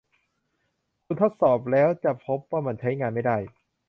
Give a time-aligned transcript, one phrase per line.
[1.05, 3.37] คุณทดสอบแล้วและพบว่ามันใช้งานไม่ได้?